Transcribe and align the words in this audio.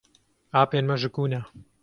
Apên 0.61 0.87
me 0.87 0.95
ji 1.01 1.09
ku 1.15 1.23
ne? 1.31 1.39